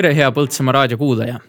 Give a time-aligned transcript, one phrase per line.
[0.00, 1.40] tere, hea Põltsamaa raadiokuulaja.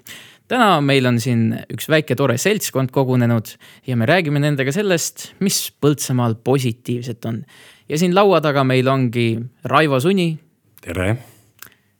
[0.51, 3.54] täna meil on siin üks väike tore seltskond kogunenud
[3.88, 7.45] ja me räägime nendega sellest, mis Põltsamaal positiivset on.
[7.87, 10.37] ja siin laua taga meil ongi Raivo Suni.
[10.82, 11.15] tere.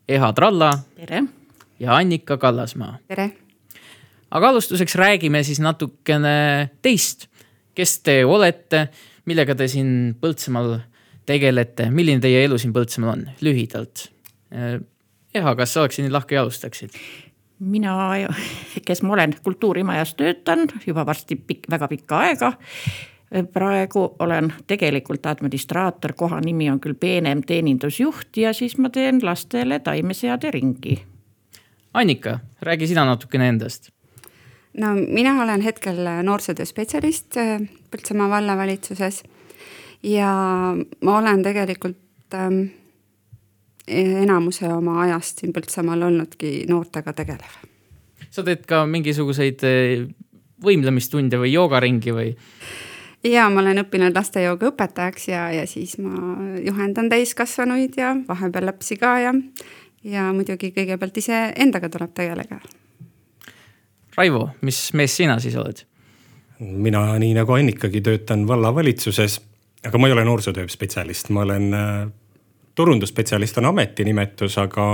[0.10, 0.74] Eha Tralla.
[0.96, 1.24] tere.
[1.80, 2.98] ja Annika Kallasmaa.
[3.08, 3.32] tere.
[4.32, 7.30] aga alustuseks räägime siis natukene teist.
[7.76, 8.90] kes te olete,
[9.26, 10.82] millega te siin Põltsamaal
[11.26, 14.10] tegelete, milline teie elu siin Põltsamaal on, lühidalt?
[15.34, 16.96] Eha, kas sa oleksid nii lahke ja alustaksid?
[17.62, 18.12] mina,
[18.86, 22.54] kes ma olen kultuurimajas töötan juba varsti pikk, väga pikka aega.
[23.54, 29.80] praegu olen tegelikult administraator, koha nimi on küll peenem teenindusjuht ja siis ma teen lastele
[29.80, 30.98] taimeseade ringi.
[31.94, 33.90] Annika, räägi sina natukene endast.
[34.78, 37.36] no mina olen hetkel noorsootöö spetsialist
[37.92, 39.24] Põltsamaa vallavalitsuses
[40.04, 40.28] ja
[41.02, 42.64] ma olen tegelikult ähm,
[43.88, 47.60] enamuse oma ajast siin Põltsamaal olnudki noortega tegelev.
[48.30, 49.64] sa teed ka mingisuguseid
[50.64, 52.32] võimlemistunde või joogaringi või?
[53.24, 58.98] ja ma olen õppinud lastejooga õpetajaks ja, ja siis ma juhendan täiskasvanuid ja vahepeal lapsi
[59.02, 59.34] ka ja,
[60.04, 62.62] ja muidugi kõigepealt iseendaga tuleb tegeleda.
[64.18, 65.86] Raivo, mis mees sina siis oled?
[66.62, 69.40] mina, nii nagu Annikagi, töötan vallavalitsuses,
[69.88, 71.72] aga ma ei ole noorsootöö spetsialist, ma olen
[72.76, 74.86] turundusspetsialist on ametinimetus, aga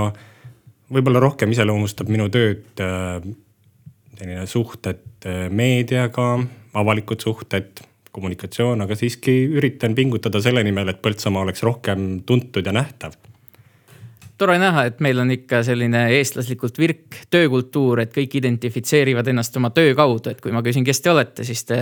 [0.94, 2.80] võib-olla rohkem iseloomustab minu tööd
[4.18, 6.32] selline suhted meediaga,
[6.78, 12.74] avalikud suhted, kommunikatsioon, aga siiski üritan pingutada selle nimel, et Põltsamaa oleks rohkem tuntud ja
[12.74, 13.14] nähtav
[14.38, 19.72] tore näha, et meil on ikka selline eestlaslikult virk töökultuur, et kõik identifitseerivad ennast oma
[19.74, 21.80] töö kaudu, et kui ma küsin, kes te olete, siis te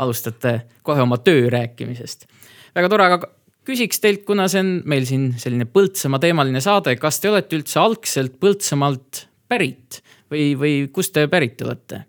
[0.00, 0.54] alustate
[0.86, 2.26] kohe oma töö rääkimisest.
[2.74, 3.28] väga tore, aga
[3.70, 7.80] küsiks teilt, kuna see on meil siin selline Põltsamaa teemaline saade, kas te olete üldse
[7.82, 10.00] algselt Põltsamaalt pärit
[10.30, 12.04] või, või kust te pärit olete?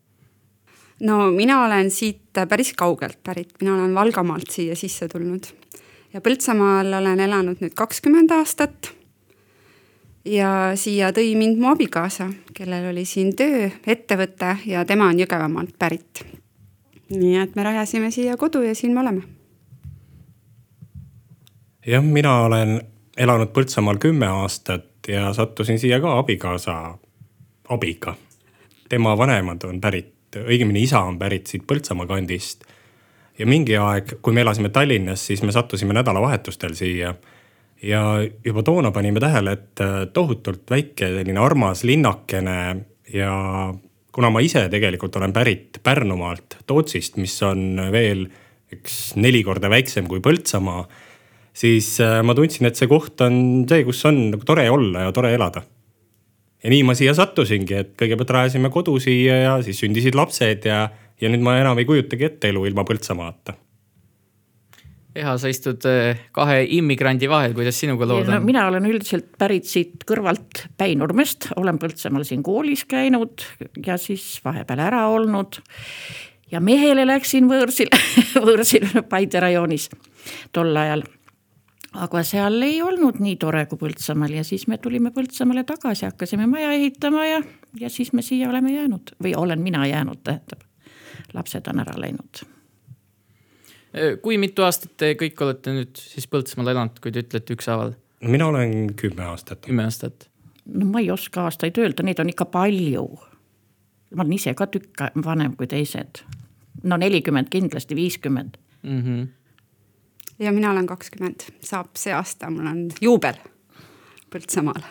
[1.01, 5.49] no mina olen siit päris kaugelt pärit, mina olen Valgamaalt siia sisse tulnud
[6.13, 8.91] ja Põltsamaal olen elanud nüüd kakskümmend aastat
[10.25, 15.77] ja siia tõi mind mu abikaasa, kellel oli siin töö, ettevõte ja tema on Jõgevamaalt
[15.79, 16.25] pärit.
[17.11, 19.40] nii et me rajasime siia kodu ja siin me oleme.
[21.85, 22.79] Jah, mina olen
[23.17, 26.97] elanud Põltsamaal kümme aastat ja sattusin siia ka abikaasa
[27.69, 28.15] abiga.
[28.89, 32.63] tema vanemad on pärit, õigemini isa on pärit siit Põltsamaa kandist.
[33.39, 37.15] ja mingi aeg, kui me elasime Tallinnas, siis me sattusime nädalavahetustel siia
[37.83, 38.01] ja
[38.45, 39.79] juba toona panime tähele, et
[40.13, 43.73] tohutult väike selline armas linnakene ja
[44.11, 48.27] kuna ma ise tegelikult olen pärit Pärnumaalt, Tootsist, mis on veel
[48.71, 50.85] üks neli korda väiksem kui Põltsamaa,
[51.53, 55.33] siis ma tundsin, et see koht on see, kus on nagu tore olla ja tore
[55.35, 55.63] elada.
[56.63, 60.85] ja nii ma siia sattusingi, et kõigepealt rajasime kodu siia ja siis sündisid lapsed ja,
[61.21, 63.57] ja nüüd ma enam ei kujutagi ette elu ilma Põltsamaata
[65.11, 65.83] Eha, sa istud
[66.31, 68.43] kahe immigrandi vahel, kuidas sinuga lood on no,?
[68.47, 73.43] mina olen üldiselt pärit siit kõrvalt Päinurmest, olen Põltsamaal siin koolis käinud
[73.83, 75.59] ja siis vahepeal ära olnud.
[76.51, 77.91] ja mehele läksin võõrsil
[78.47, 79.89] võõrsil Paide rajoonis
[80.55, 81.03] tol ajal.
[81.91, 86.47] Aga seal ei olnud nii tore kui Põltsamaal ja siis me tulime Põltsamaale tagasi, hakkasime
[86.47, 87.41] maja ehitama ja,
[87.79, 90.63] ja siis me siia oleme jäänud või olen mina jäänud, tähendab.
[91.33, 92.45] lapsed on ära läinud
[94.21, 97.95] kui mitu aastat te kõik olete nüüd siis Põltsamaal elanud, kui te ütlete ükshaaval?
[98.21, 99.65] mina olen kümme aastat.
[99.65, 100.29] kümme aastat.
[100.65, 103.07] no ma ei oska aastaid öelda, neid on ikka palju.
[104.15, 106.23] ma olen ise ka tükk vanem kui teised.
[106.83, 109.01] no nelikümmend kindlasti, viiskümmend mm.
[109.01, 109.27] -hmm.
[110.41, 113.37] Ja mina olen kakskümmend, saab see aasta, mul on juubel
[114.31, 114.83] Põltsamaal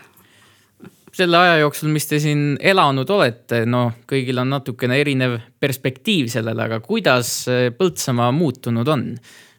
[1.13, 6.69] selle aja jooksul, mis te siin elanud olete, noh, kõigil on natukene erinev perspektiiv sellele,
[6.69, 7.33] aga kuidas
[7.79, 9.07] Põltsamaa muutunud on?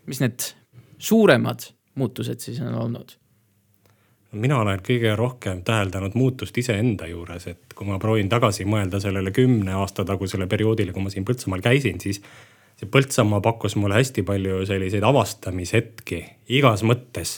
[0.10, 0.44] mis need
[0.98, 1.68] suuremad
[2.00, 3.18] muutused siis on olnud?
[4.32, 9.34] mina olen kõige rohkem täheldanud muutust iseenda juures, et kui ma proovin tagasi mõelda sellele
[9.36, 12.22] kümne aasta tagusele perioodile, kui ma siin Põltsamaal käisin, siis
[12.82, 16.24] see Põltsamaa pakkus mulle hästi palju selliseid avastamishetki
[16.58, 17.38] igas mõttes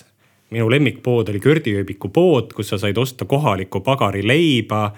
[0.53, 4.93] minu lemmikpood oli Kördiööbiku pood, kus sa said osta kohalikku pagarileiba.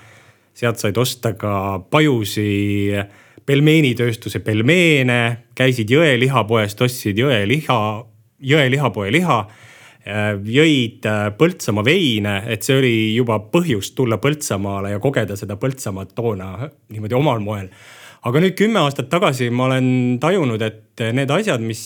[0.56, 2.94] sealt said osta ka pajusi
[3.46, 7.80] pelmeenitööstuse pelmeene, käisid jõelihapoest, ostsid jõeliha,
[8.40, 9.46] jõelihapoe liha.
[10.46, 11.08] jõid
[11.38, 17.16] Põltsamaa veine, et see oli juba põhjust tulla Põltsamaale ja kogeda seda Põltsamaad toona niimoodi
[17.16, 17.70] omal moel.
[18.26, 19.88] Aga nüüd kümme aastat tagasi ma olen
[20.22, 21.82] tajunud, et need asjad, mis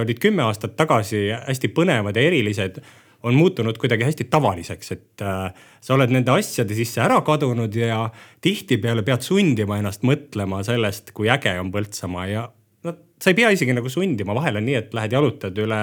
[0.00, 2.80] olid kümme aastat tagasi hästi põnevad ja erilised
[3.24, 5.46] on muutunud kuidagi hästi tavaliseks, et äh,
[5.80, 8.02] sa oled nende asjade sisse ära kadunud ja
[8.44, 12.42] tihtipeale pead sundima ennast mõtlema sellest, kui äge on Põltsamaa ja
[12.84, 15.80] no sa ei pea isegi nagu sundima, vahel on nii, et lähed jalutad üle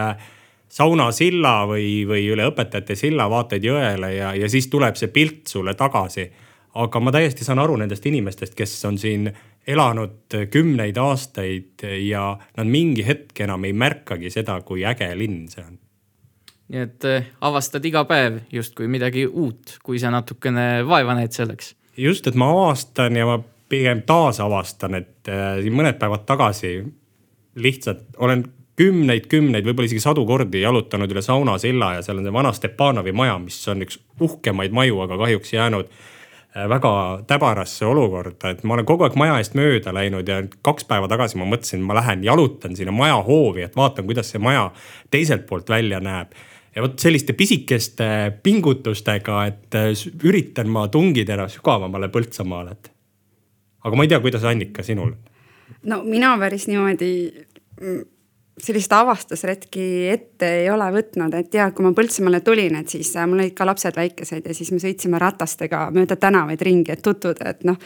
[0.72, 5.74] saunasilla või, või üle õpetajate silla, vaatad jõele ja, ja siis tuleb see pilt sulle
[5.76, 6.30] tagasi.
[6.74, 9.26] aga ma täiesti saan aru nendest inimestest, kes on siin
[9.68, 12.26] elanud kümneid aastaid ja
[12.58, 15.78] nad mingi hetk enam ei märkagi seda, kui äge linn see on
[16.72, 21.76] nii et äh, avastad iga päev justkui midagi uut, kui sa natukene vaeva näed selleks.
[21.98, 23.38] just, et ma avastan ja ma
[23.72, 26.80] pigem taasavastan, et äh, siin mõned päevad tagasi
[27.62, 28.46] lihtsalt olen
[28.80, 33.36] kümneid-kümneid, võib-olla isegi sadu kordi jalutanud üle saunasilla ja seal on see vana Stepanovi maja,
[33.44, 35.92] mis on üks uhkemaid maju, aga kahjuks jäänud
[36.56, 36.94] väga
[37.28, 41.40] täbarasse olukorda, et ma olen kogu aeg maja eest mööda läinud ja kaks päeva tagasi
[41.40, 44.70] ma mõtlesin, ma lähen jalutan sinna maja hoovi, et vaatan, kuidas see maja
[45.12, 46.36] teiselt poolt välja näeb
[46.76, 48.08] ja vot selliste pisikeste
[48.44, 49.92] pingutustega, et äh,
[50.24, 52.92] üritan ma tungida sügavamale Põltsamaale, et.
[53.84, 55.14] aga ma ei tea, kuidas Annika, sinul?
[55.88, 57.12] no mina päris niimoodi
[57.80, 58.02] mm,
[58.62, 63.26] sellist avastusretki ette ei ole võtnud, et ja kui ma Põltsamaale tulin, et siis äh,
[63.30, 67.54] mul olid ka lapsed väikesed ja siis me sõitsime ratastega mööda tänavaid ringi, et tutvuda,
[67.56, 67.80] et noh.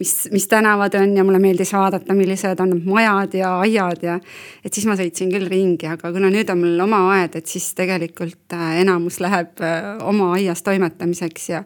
[0.00, 4.18] mis, mis tänavad on ja mulle meeldis vaadata, millised on majad ja aiad ja.
[4.64, 7.72] et siis ma sõitsin küll ringi, aga kuna nüüd on mul oma aed, et siis
[7.78, 11.64] tegelikult äh, enamus läheb äh, oma aias toimetamiseks ja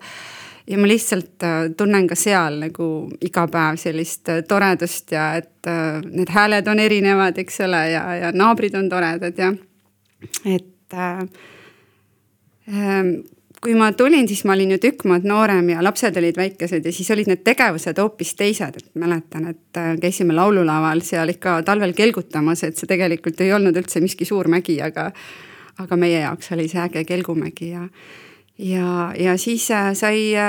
[0.67, 2.89] ja ma lihtsalt äh, tunnen ka seal nagu
[3.23, 8.03] iga päev sellist äh, toredust ja et äh, need hääled on erinevad, eks ole, ja,
[8.23, 9.53] ja naabrid on toredad ja
[10.45, 11.23] et äh,
[12.73, 13.15] ähm,
[13.63, 16.93] kui ma tulin, siis ma olin ju tükk maad noorem ja lapsed olid väikesed ja
[16.93, 22.63] siis olid need tegevused hoopis teised, et mäletan, et käisime laululaval seal ikka talvel kelgutamas,
[22.67, 25.09] et see tegelikult ei olnud üldse miski suur mägi, aga,
[25.83, 27.87] aga meie jaoks oli see äge kelgumägi ja
[28.59, 30.43] ja, ja siis äh, sai äh,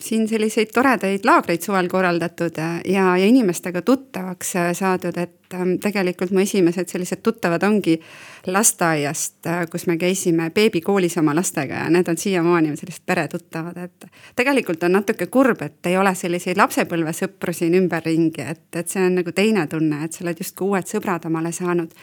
[0.00, 6.30] siin selliseid toredaid laagreid suvel korraldatud äh, ja, ja inimestega tuttavaks saadud, et ähm, tegelikult
[6.30, 7.96] mu esimesed sellised tuttavad ongi
[8.46, 14.82] lasteaiast, kus me käisime beebikoolis oma lastega ja need on siiamaani sellised peretuttavad, et tegelikult
[14.86, 19.34] on natuke kurb, et ei ole selliseid lapsepõlvesõpru siin ümberringi, et, et see on nagu
[19.34, 21.98] teine tunne, et sa oled justkui uued sõbrad omale saanud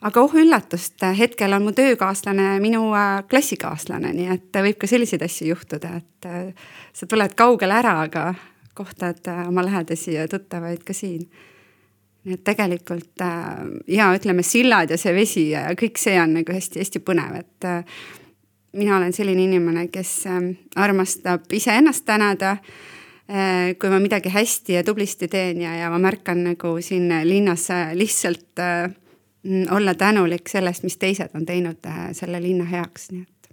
[0.00, 5.24] aga oh üllatust, hetkel on mu töökaaslane minu äh, klassikaaslane, nii et võib ka selliseid
[5.26, 8.28] asju juhtuda, et äh, sa tuled kaugele ära, aga
[8.78, 11.26] kohtad äh, oma lähedasi ja tuttavaid ka siin.
[12.28, 13.22] nii et tegelikult
[13.88, 17.68] ja ütleme, sillad ja see vesi ja kõik see on nagu hästi-hästi põnev, et
[18.76, 20.26] mina olen selline inimene, kes
[20.76, 22.56] armastab iseennast tänada
[23.78, 28.60] kui ma midagi hästi ja tublisti teen ja, ja ma märkan nagu siin linnas lihtsalt
[28.60, 28.90] äh,
[29.70, 33.50] olla tänulik sellest, mis teised on teinud äh, selle linna heaks, nii et.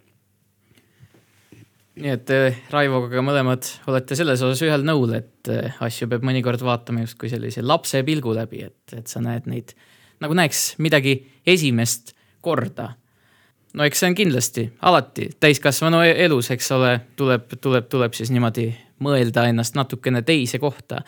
[2.02, 6.64] nii et äh, Raivoga mõlemad olete selles osas ühel nõul, et äh, asju peab mõnikord
[6.66, 9.76] vaatama justkui sellise lapse pilgu läbi, et, et sa näed neid
[10.24, 12.94] nagu näeks midagi esimest korda.
[13.74, 18.32] no eks see on kindlasti alati täiskasvanu e-, elus, eks ole, tuleb, tuleb, tuleb siis
[18.34, 18.70] niimoodi
[19.06, 21.04] mõelda ennast natukene teise kohta.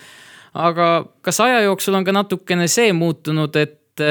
[0.53, 4.01] aga kas aja jooksul on ka natukene see muutunud, et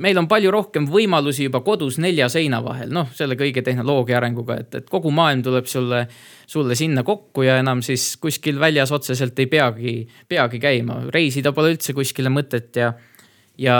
[0.00, 4.60] meil on palju rohkem võimalusi juba kodus nelja seina vahel, noh, selle kõige tehnoloogia arenguga,
[4.62, 6.04] et, et kogu maailm tuleb sulle,
[6.48, 9.96] sulle sinna kokku ja enam siis kuskil väljas otseselt ei peagi,
[10.28, 11.02] peagi käima.
[11.10, 12.92] reisida pole üldse kuskile mõtet ja,
[13.58, 13.76] ja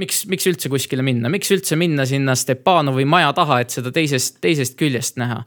[0.00, 4.38] miks, miks üldse kuskile minna, miks üldse minna sinna Stepanovi maja taha, et seda teisest,
[4.44, 5.40] teisest küljest näha.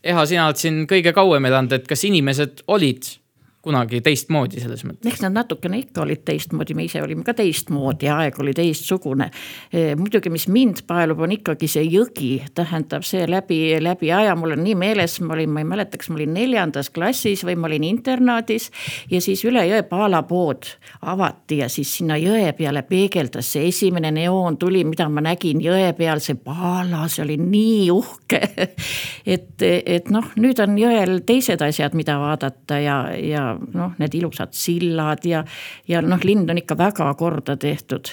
[0.00, 3.04] Eha, sina oled siin kõige kauem elanud, et kas inimesed olid
[3.62, 5.04] kunagi teistmoodi selles mõttes.
[5.10, 9.28] eks nad natukene ikka olid teistmoodi, me ise olime ka teistmoodi, aeg oli teistsugune.
[10.00, 14.64] Muidugi, mis mind paelub, on ikkagi see jõgi, tähendab see läbi, läbi aja, mul on
[14.64, 17.84] nii meeles, ma olin, ma ei mäleta, kas ma olin neljandas klassis või ma olin
[17.90, 18.70] internaadis.
[19.10, 20.70] ja siis üle jõe paalapood
[21.12, 25.92] avati ja siis sinna jõe peale peegeldas see esimene neoon tuli, mida ma nägin jõe
[25.98, 28.40] peal, see paala, see oli nii uhke
[29.34, 34.52] et, et noh, nüüd on jõel teised asjad, mida vaadata ja, ja noh, need ilusad
[34.56, 35.44] sillad ja,
[35.88, 38.12] ja noh, linn on ikka väga korda tehtud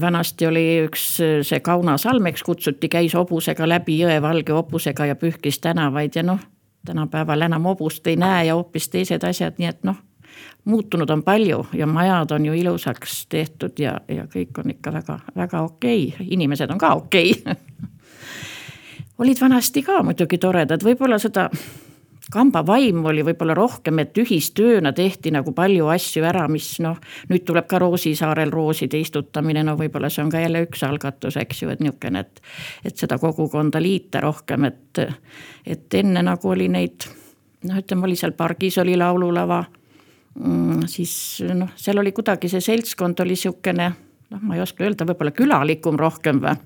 [0.00, 1.04] vanasti oli üks
[1.44, 6.22] see Kauna salm, eks kutsuti, käis hobusega läbi jõe valge hobusega ja pühkis tänavaid ja
[6.24, 6.40] noh,
[6.86, 9.98] tänapäeval enam hobust ei näe ja hoopis teised asjad, nii et noh,
[10.64, 15.62] muutunud on palju ja majad on ju ilusaks tehtud ja, ja kõik on ikka väga-väga
[15.62, 17.56] okei okay., inimesed on ka okei okay.
[19.18, 21.50] olid vanasti ka muidugi toredad, võib-olla seda
[22.32, 26.98] kambavaim oli võib-olla rohkem, et ühistööna tehti nagu palju asju ära, mis noh,
[27.30, 31.62] nüüd tuleb ka Roosisaarel rooside istutamine, no võib-olla see on ka jälle üks algatus, eks
[31.62, 32.42] ju, et niisugune, et.
[32.84, 35.04] et seda kogukonda liita rohkem, et,
[35.66, 37.06] et enne nagu oli neid
[37.66, 39.62] noh, ütleme, oli seal pargis oli laululava
[40.34, 40.86] mm,.
[40.90, 41.14] siis
[41.54, 43.90] noh, seal oli kuidagi see seltskond oli sihukene,
[44.30, 46.58] noh, ma ei oska öelda, võib-olla külalikum rohkem või.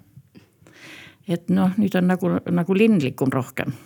[1.28, 3.76] et noh, nüüd on nagu, nagu linlikum rohkem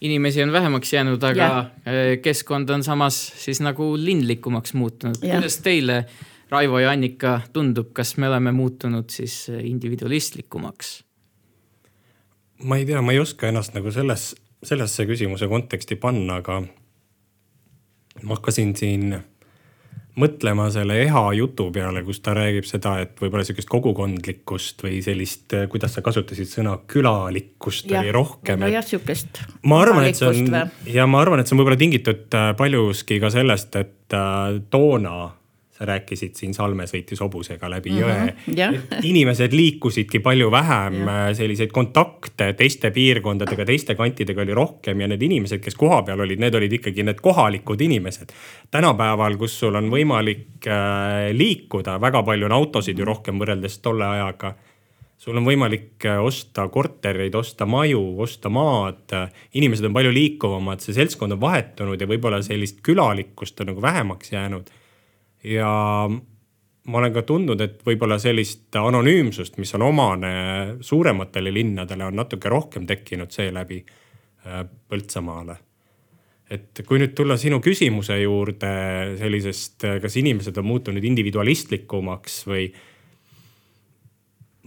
[0.00, 1.58] inimesi on vähemaks jäänud, aga ja.
[1.58, 5.18] Äh, keskkond on samas siis nagu linlikumaks muutunud.
[5.20, 6.04] kuidas teile,
[6.50, 11.04] Raivo ja Annika, tundub, kas me oleme muutunud siis äh, individualistlikumaks?
[12.62, 16.62] ma ei tea, ma ei oska ennast nagu selles, sellesse küsimuse konteksti panna, aga
[18.22, 19.12] ma hakkasin siin
[20.18, 25.54] mõtlema selle Eha jutu peale, kus ta räägib seda, et võib-olla sihukest kogukondlikkust või sellist,
[25.72, 28.60] kuidas sa kasutasid sõna külalikkust ja, oli rohkem.
[28.64, 29.42] nojah, sihukest.
[29.68, 30.60] ma arvan, et see on
[30.90, 35.18] ja ma arvan, et see on võib-olla tingitud äh, paljuski ka sellest, et äh, toona
[35.78, 39.00] sa rääkisid siin Salme sõitis hobusega läbi mm -hmm, jõe.
[39.06, 41.04] inimesed liikusidki palju vähem,
[41.38, 46.54] selliseid kontakte teiste piirkondadega, teiste kantidega oli rohkem ja need inimesed, kes kohapeal olid, need
[46.54, 48.32] olid ikkagi need kohalikud inimesed.
[48.70, 54.06] tänapäeval, kus sul on võimalik äh, liikuda, väga palju on autosid ju rohkem võrreldes tolle
[54.06, 54.54] ajaga
[55.18, 59.14] sul on võimalik äh, osta kortereid, osta maju, osta maad.
[59.54, 64.32] inimesed on palju liikuvamad, see seltskond on vahetunud ja võib-olla sellist külalikkust on nagu vähemaks
[64.32, 64.70] jäänud
[65.44, 65.70] ja
[66.88, 70.32] ma olen ka tundnud, et võib-olla sellist anonüümsust, mis on omane
[70.80, 75.58] suurematele linnadele, on natuke rohkem tekkinud seeläbi äh, Põltsamaale.
[76.50, 78.70] et kui nüüd tulla sinu küsimuse juurde
[79.18, 82.70] sellisest, kas inimesed on muutunud individualistlikumaks või.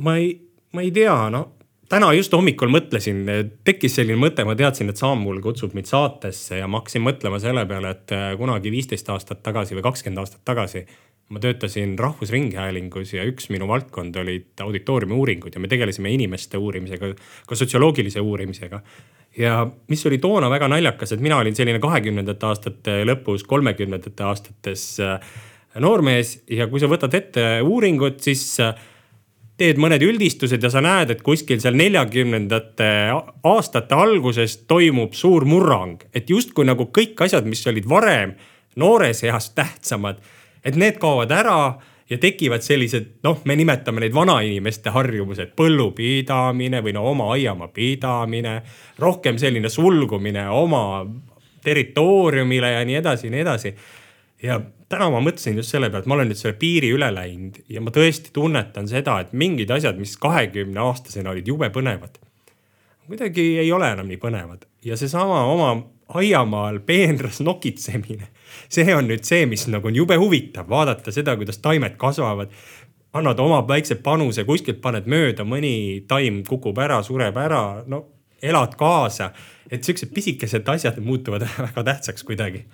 [0.05, 0.35] ma ei,
[0.73, 1.47] ma ei tea, no
[1.91, 3.21] täna just hommikul mõtlesin,
[3.67, 7.65] tekkis selline mõte, ma teadsin, et Saamul kutsub mind saatesse ja ma hakkasin mõtlema selle
[7.67, 10.85] peale, et äh, kunagi viisteist aastat tagasi või kakskümmend aastat tagasi
[11.31, 17.13] ma töötasin Rahvusringhäälingus ja üks minu valdkond olid auditooriumi uuringud ja me tegelesime inimeste uurimisega,
[17.47, 18.81] ka sotsioloogilise uurimisega.
[19.37, 24.85] ja mis oli toona väga naljakas, et mina olin selline kahekümnendate aastate lõpus, kolmekümnendate aastates
[24.99, 25.19] äh,
[25.79, 28.75] noormees ja kui sa võtad ette uuringut, siis äh,
[29.61, 32.89] teed mõned üldistused ja sa näed, et kuskil seal neljakümnendate
[33.45, 36.01] aastate alguses toimub suur murrang.
[36.13, 38.33] et justkui nagu kõik asjad, mis olid varem
[38.75, 40.17] noores eas tähtsamad,
[40.65, 41.77] et need kaovad ära
[42.09, 48.61] ja tekivad sellised, noh, me nimetame neid vanainimeste harjumused, põllupidamine või no oma aiamaa pidamine.
[48.99, 51.05] rohkem selline sulgumine oma
[51.63, 53.75] territooriumile ja nii edasi ja nii edasi.
[54.43, 57.61] ja täna ma mõtlesin just selle peale, et ma olen nüüd selle piiri üle läinud
[57.71, 62.19] ja ma tõesti tunnetan seda, et mingid asjad, mis kahekümne aastasena olid jube põnevad,
[63.07, 64.67] kuidagi ei ole enam nii põnevad.
[64.85, 65.73] Ja seesama oma
[66.19, 68.29] aiamaal peenras nokitsemine,
[68.71, 72.53] see on nüüd see, mis nagu on jube huvitav, vaadata seda, kuidas taimed kasvavad.
[73.17, 78.05] Annad oma väikse panuse, kuskilt paned mööda, mõni taim kukub ära, sureb ära, no
[78.41, 79.31] elad kaasa.
[79.71, 82.65] et siuksed pisikesed asjad muutuvad väga tähtsaks kuidagi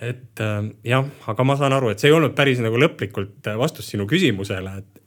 [0.00, 3.58] et äh, jah, aga ma saan aru, et see ei olnud päris nagu lõplikult äh,
[3.60, 5.00] vastus sinu küsimusele, et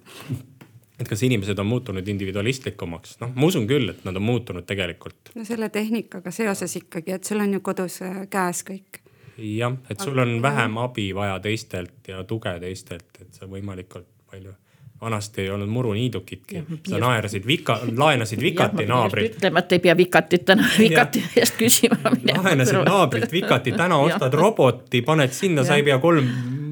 [1.03, 5.33] et kas inimesed on muutunud individualistlikumaks, noh, ma usun küll, et nad on muutunud tegelikult.
[5.35, 9.01] no selle tehnikaga seoses ikkagi, et sul on ju kodus äh, käes kõik.
[9.38, 14.53] jah, et sul on vähem abi vaja teistelt ja tuge teistelt, et sa võimalikult palju
[15.01, 19.35] vanasti ei olnud muruniidukitki, sa naerasid vika, laenasid vikati naabrilt.
[19.35, 22.13] ütlema, et ei pea vikatit täna vikati eest küsima.
[22.43, 26.29] laenasid naabrilt vikati, täna ostad roboti, paned sinna, sa ei pea kolm,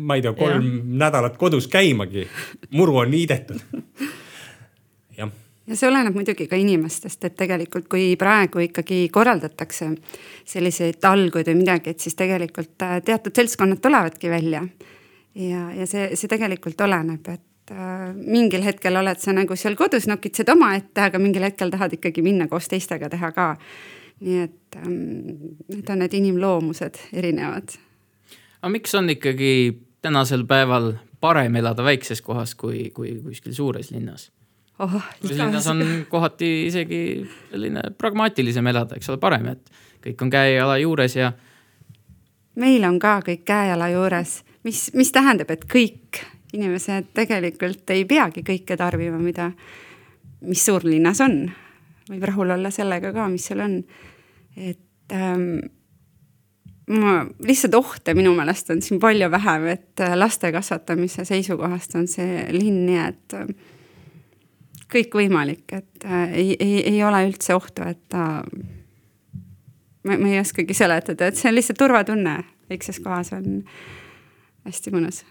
[0.07, 0.83] ma ei tea, kolm ja.
[1.05, 2.27] nädalat kodus käimagi.
[2.71, 3.59] muru on niidetud.
[5.17, 5.31] jah
[5.67, 9.91] ja see oleneb muidugi ka inimestest, et tegelikult, kui praegu ikkagi korraldatakse
[10.47, 14.65] selliseid talguid või midagi, et siis tegelikult äh, teatud seltskonnad tulevadki välja.
[15.35, 20.07] ja, ja see, see tegelikult oleneb, et äh, mingil hetkel oled sa nagu seal kodus,
[20.11, 23.53] nokitsed omaette, aga mingil hetkel tahad ikkagi minna koos teistega teha ka.
[24.21, 27.73] nii et ähm, need on need inimloomused erinevad.
[28.61, 34.31] aga miks on ikkagi tänasel päeval parem elada väikses kohas kui, kui kuskil suures linnas
[34.79, 35.01] oh,?
[35.29, 37.01] linnas on kohati isegi
[37.51, 39.71] selline pragmaatilisem elada, eks ole, parem, et
[40.05, 41.31] kõik on käe-jala juures ja.
[42.55, 48.43] meil on ka kõik käe-jala juures, mis, mis tähendab, et kõik inimesed tegelikult ei peagi
[48.47, 49.51] kõike tarbima, mida,
[50.47, 51.43] mis suurlinnas on.
[52.11, 53.77] võib rahul olla sellega ka, mis seal on.
[54.57, 55.59] et ähm,
[56.91, 62.07] ma, lihtsalt ohte minu meelest on siin palju vähem, et äh, laste kasvatamise seisukohast on
[62.11, 63.47] see linn nii, et äh,
[64.91, 68.43] kõikvõimalik, et äh, ei, ei, ei ole üldse ohtu, et ta
[70.03, 72.41] ma, ma ei oskagi seletada, et see on lihtsalt turvatunne,
[72.71, 73.61] väikses kohas on
[74.67, 75.23] hästi mõnus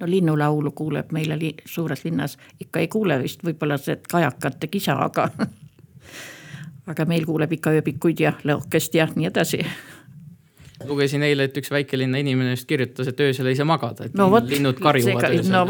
[0.00, 4.96] no linnulaulu kuuleb meile li suures linnas, ikka ei kuule vist võib-olla see kajakate kisa,
[5.04, 5.28] aga
[6.92, 9.60] aga meil kuuleb ikka ööbikuid ja lõhkest ja nii edasi.
[10.88, 14.28] lugesin eile, et üks väikelinna inimene just kirjutas, et öösel ei saa magada, et no,
[14.32, 15.52] võt, linnud karjuvad öösel.
[15.52, 15.64] no,.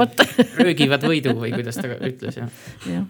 [0.63, 2.65] röögivad võidu või kuidas ta ütles jah.
[2.91, 3.05] Ja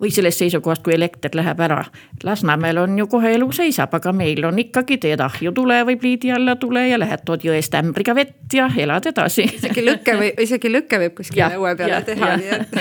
[0.00, 1.80] või sellest seisukohast, kui elekter läheb ära.
[2.24, 6.32] Lasnamäel on ju kohe elu seisab, aga meil on ikkagi teed ahju tule või pliidi
[6.34, 9.48] alla tule ja lähed tood jõest ämbriga vett ja elad edasi.
[9.58, 12.78] isegi lükke või isegi lükke võib kuskil õue peale ja, teha, nii et.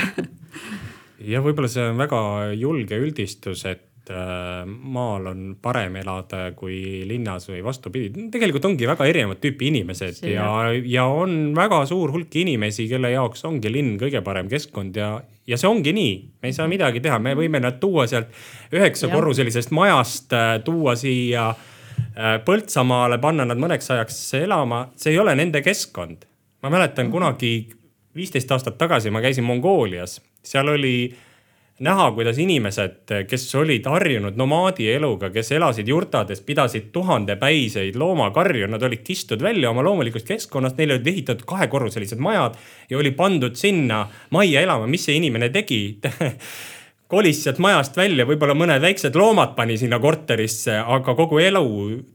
[1.33, 2.21] ja võib-olla see on väga
[2.53, 8.27] julge üldistus, et Äh, maal on parem elada kui linnas või vastupidi.
[8.31, 10.47] tegelikult ongi väga erinevat tüüpi inimesed see ja,
[10.87, 15.09] ja on väga suur hulk inimesi, kelle jaoks ongi linn kõige parem keskkond ja,
[15.47, 16.15] ja see ongi nii.
[16.41, 18.31] me ei saa midagi teha, me võime nad tuua sealt
[18.71, 25.35] üheksakorruselisest majast, äh, tuua siia äh, Põltsamaale, panna nad mõneks ajaks elama, see ei ole
[25.35, 26.23] nende keskkond.
[26.63, 27.57] ma mäletan kunagi
[28.15, 31.11] viisteist aastat tagasi ma käisin Mongoolias, seal oli
[31.79, 39.03] näha, kuidas inimesed, kes olid harjunud nomaadieluga, kes elasid jurtades, pidasid tuhandepäiseid loomakarju, nad olid
[39.05, 42.57] kistud välja oma loomulikust keskkonnast, neile olid ehitatud kahekorruselised majad
[42.89, 45.81] ja oli pandud sinna majja elama, mis see inimene tegi
[47.07, 51.67] kolis sealt majast välja, võib-olla mõned väiksed loomad pani sinna korterisse, aga kogu elu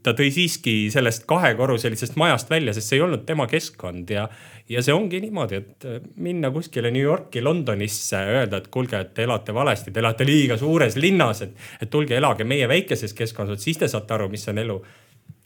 [0.05, 4.27] ta tõi siiski sellest kahekorruselisest majast välja, sest see ei olnud tema keskkond ja,
[4.69, 5.87] ja see ongi niimoodi, et
[6.21, 10.59] minna kuskile New Yorki, Londonisse, öelda, et kuulge, et te elate valesti, te elate liiga
[10.61, 14.61] suures linnas, et, et tulge elage meie väikeses keskkonnas, siis te saate aru, mis on
[14.61, 14.77] elu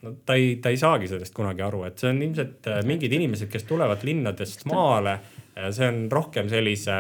[0.04, 3.48] no ta ei, ta ei saagi sellest kunagi aru, et see on ilmselt mingid inimesed,
[3.54, 5.20] kes tulevad linnadest maale.
[5.72, 7.00] see on rohkem sellise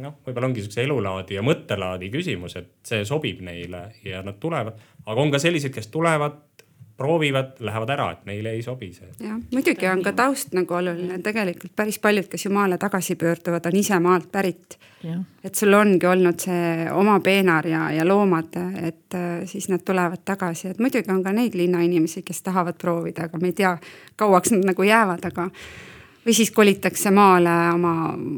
[0.00, 4.78] noh, võib-olla ongi siukse elulaadi ja mõttelaadi küsimus, et see sobib neile ja nad tulevad.
[5.06, 6.38] aga on ka selliseid, kes tulevad,
[6.96, 9.10] proovivad, lähevad ära, et neile ei sobi see.
[9.20, 13.66] jah, muidugi on ka taust nagu oluline, tegelikult päris paljud, kes ju maale tagasi pöörduvad,
[13.66, 14.78] on ise maalt pärit.
[15.44, 20.22] et sul ongi olnud see oma peenar ja, ja loomad, et äh, siis nad tulevad
[20.24, 23.76] tagasi, et muidugi on ka neid linnainimesi, kes tahavad proovida, aga me ei tea,
[24.16, 25.48] kauaks nad nagu jäävad, aga
[26.26, 27.94] või siis kolitakse maale oma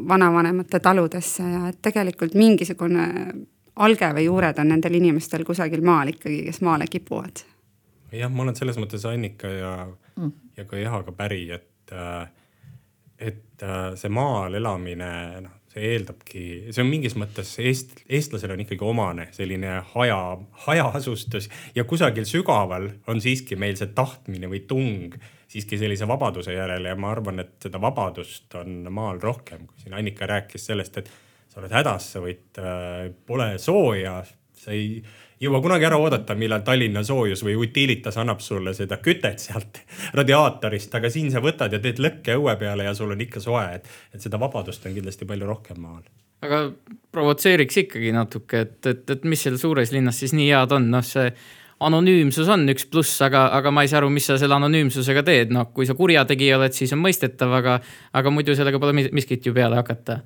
[0.08, 3.08] vanavanemate taludesse ja et tegelikult mingisugune
[3.76, 7.44] alge või juured on nendel inimestel kusagil maal ikkagi, kes maale kipuvad.
[8.12, 9.74] jah, ma olen selles mõttes Annika ja
[10.16, 12.28] mm., ja ka Ehaga päri, et, äh,
[13.18, 15.10] et äh, see maal elamine,
[15.42, 20.20] noh, see eeldabki, see on mingis mõttes eest, eestlasele on ikkagi omane selline haja,
[20.68, 25.16] hajaasustus ja kusagil sügaval on siiski meil see tahtmine või tung
[25.54, 29.94] siiski sellise vabaduse järele ja ma arvan, et seda vabadust on maal rohkem, kui siin
[29.94, 31.12] Annika rääkis sellest, et
[31.52, 34.16] sa oled hädas, sa võid äh,, pole sooja,
[34.58, 34.98] sa ei
[35.44, 39.78] jõua kunagi ära oodata, millal Tallinna soojus või Utilitas annab sulle seda kütet sealt
[40.18, 43.64] radiaatorist, aga siin sa võtad ja teed lõkke õue peale ja sul on ikka soe,
[43.78, 46.02] et, et seda vabadust on kindlasti palju rohkem maal.
[46.44, 46.64] Aga
[47.14, 51.06] provotseeriks ikkagi natuke, et, et, et mis seal suures linnas siis nii head on, noh
[51.06, 51.30] see
[51.86, 55.52] anonüümsus on üks pluss, aga, aga ma ei saa aru, mis sa selle anonüümsusega teed,
[55.54, 57.78] noh, kui sa kurjategija oled, siis on mõistetav, aga,
[58.16, 60.20] aga muidu sellega pole miskit ju peale hakata.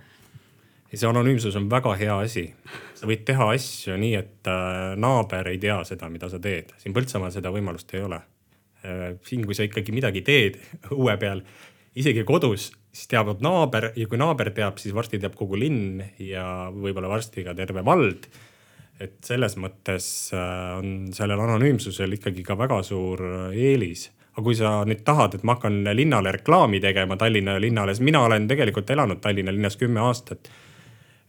[0.89, 2.55] see anonüümsus on väga hea asi.
[2.95, 6.73] sa võid teha asju nii, et äh, naaber ei tea seda, mida sa teed.
[6.79, 8.23] siin Põltsamaal seda võimalust ei ole.
[8.85, 10.59] Äh, siin, kui sa ikkagi midagi teed
[10.97, 11.43] õue peal,
[11.99, 16.71] isegi kodus, siis teab naaber ja kui naaber teab, siis varsti teab kogu linn ja
[16.75, 18.29] võib-olla varsti ka terve vald
[19.01, 24.09] et selles mõttes äh, on sellel anonüümsusel ikkagi ka väga suur äh, eelis
[24.39, 28.23] aga kui sa nüüd tahad, et ma hakkan linnale reklaami tegema Tallinna linnale, siis mina
[28.23, 30.51] olen tegelikult elanud Tallinna linnas kümme aastat.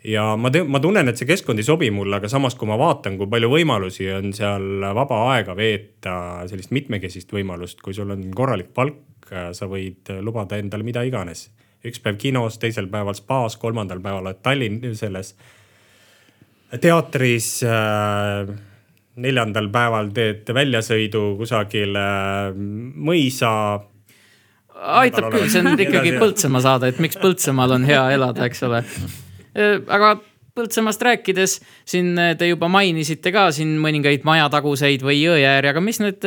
[0.05, 3.17] ja ma, ma tunnen, et see keskkond ei sobi mulle, aga samas, kui ma vaatan,
[3.17, 6.13] kui palju võimalusi on seal vaba aega veeta,
[6.47, 11.49] sellist mitmekesist võimalust, kui sul on korralik palk, sa võid lubada endale mida iganes.
[11.85, 15.33] üks päev kinos, teisel päeval spaas, kolmandal päeval oled Tallinn selles
[16.77, 18.49] teatris äh,
[19.19, 22.05] neljandal päeval teed väljasõidu kusagile
[22.51, 22.57] äh,
[23.09, 23.51] mõisa.
[24.79, 28.83] aitab küll, see on ikkagi Põltsamaa saade, et miks Põltsamaal on hea elada, eks ole.
[29.57, 30.19] Äh, aga
[30.59, 36.19] Põltsamaast rääkides, siin te juba mainisite ka siin mõningaid majataguseid või jõeääri, aga mis need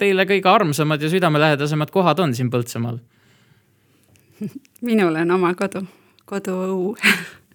[0.00, 3.02] teile kõige armsamad ja südamelähedasemad kohad on siin Põltsamaal?
[4.88, 5.84] minul on oma kodu,
[6.28, 6.94] koduõu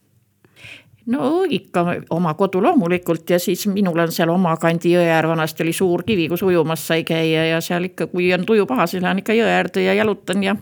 [1.06, 5.64] no ikka oma kodu loomulikult ja siis minul on seal oma kandi jõe äär, vanasti
[5.64, 9.04] oli suur kivi, kus ujumas sai käia ja seal ikka, kui on tuju paha, siis
[9.04, 10.56] lähen ikka jõe äärde ja jalutan ja.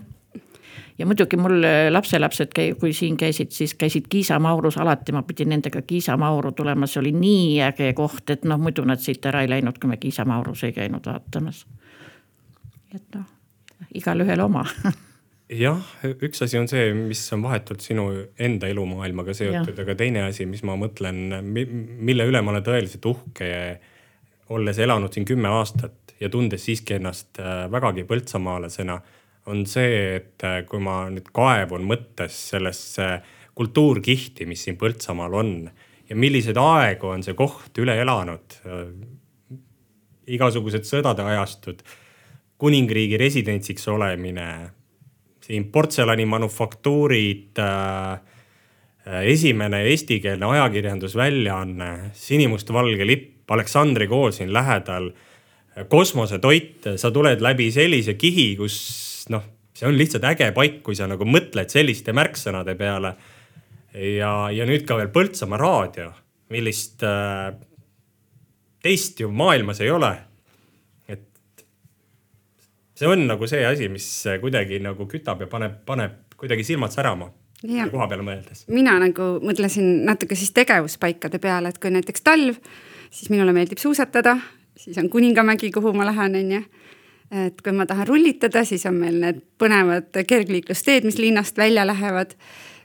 [0.98, 6.52] ja muidugi mul lapselapsed, kui siin käisid, siis käisid Kiisa-Maurus alati, ma pidin nendega Kiisa-Mauru
[6.52, 9.92] tulema, see oli nii äge koht, et noh, muidu nad siit ära ei läinud, kui
[9.92, 11.66] me Kiisa-Maurus ei käinud vaatamas.
[12.94, 13.28] et noh,
[13.94, 14.64] igalühel oma
[15.50, 15.82] jah,
[16.22, 18.06] üks asi on see, mis on vahetult sinu
[18.38, 23.50] enda elumaailmaga seotud, aga teine asi, mis ma mõtlen, mille üle ma olen tõeliselt uhke,
[24.54, 28.98] olles elanud siin kümme aastat ja tundes siiski ennast äh, vägagi põltsamaalasena,
[29.50, 33.12] on see, et äh, kui ma nüüd kaevun mõttes sellesse
[33.58, 35.54] kultuurkihti, mis siin Põltsamaal on
[36.08, 38.60] ja milliseid aegu on see koht üle elanud.
[38.66, 38.84] Äh,
[40.30, 41.80] igasugused sõdade ajastud,
[42.60, 44.46] kuningriigi residentsiks olemine
[45.50, 48.12] siin portselanimanufaktuurid äh,,
[49.06, 57.70] äh, esimene eestikeelne ajakirjandusväljaanne, sinimustvalge lipp, Aleksandri kool siin lähedal, äh, kosmosetoit, sa tuled läbi
[57.74, 58.76] sellise kihi, kus
[59.34, 59.42] noh,
[59.74, 63.14] see on lihtsalt äge paik, kui sa nagu mõtled selliste märksõnade peale.
[63.94, 66.12] ja, ja nüüd ka veel Põltsamaa raadio,
[66.54, 67.50] millist äh,
[68.82, 70.14] teist ju maailmas ei ole
[73.00, 74.06] see on nagu see asi, mis
[74.42, 77.30] kuidagi nagu kütab ja paneb, paneb kuidagi silmad särama
[77.64, 77.88] ja.
[77.90, 78.64] koha peale mõeldes.
[78.72, 82.58] mina nagu mõtlesin natuke siis tegevuspaikade peale, et kui näiteks talv,
[83.10, 84.36] siis minule meeldib suusatada,
[84.76, 86.62] siis on Kuningamägi, kuhu ma lähen, on ju.
[87.46, 92.36] et kui ma tahan rullitada, siis on meil need põnevad kergliiklusteed, mis linnast välja lähevad.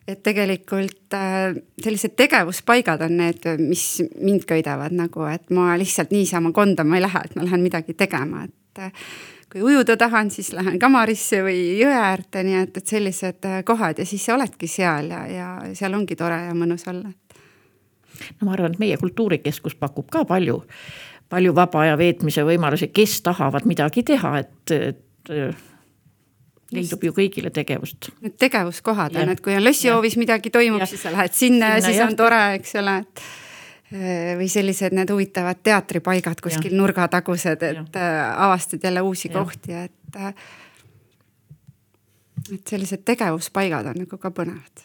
[0.08, 6.52] et tegelikult äh, sellised tegevuspaigad on need, mis mind köidavad nagu, et ma lihtsalt niisama
[6.54, 9.08] kondama ei lähe, et ma lähen midagi tegema, et äh,
[9.56, 14.02] kui ujuda tahan, siis lähen kamarisse või jõe äärde, nii et, et sellised äh, kohad
[14.02, 17.08] ja siis sa oledki seal ja, ja seal ongi tore ja mõnus olla.
[17.08, 20.58] no ma arvan, et meie kultuurikeskus pakub ka palju,
[21.32, 25.64] palju vaba aja veetmise võimalusi, kes tahavad midagi teha, et, et äh,
[26.76, 28.12] leidub ju kõigile tegevust.
[28.26, 32.02] Need tegevuskohad on, et kui on lossihoovis midagi toimub, siis sa lähed sinna, ja siis
[32.02, 32.12] jah.
[32.12, 33.28] on tore, eks ole, et
[33.94, 36.80] või sellised need huvitavad teatripaigad kuskil ja.
[36.80, 37.86] nurgatagused, et ja.
[38.02, 39.34] Äh, avastad jälle uusi ja.
[39.34, 40.16] kohti, et.
[40.18, 40.34] Äh,
[42.54, 44.84] et sellised tegevuspaigad on nagu ka põnevad.